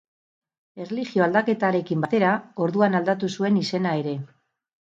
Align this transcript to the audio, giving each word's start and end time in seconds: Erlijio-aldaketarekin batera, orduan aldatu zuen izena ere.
Erlijio-aldaketarekin 0.85 2.01
batera, 2.05 2.31
orduan 2.67 3.01
aldatu 3.01 3.33
zuen 3.37 3.63
izena 3.63 3.97
ere. 4.03 4.19